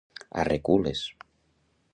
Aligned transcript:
A 0.43 0.45
recules. 0.53 0.99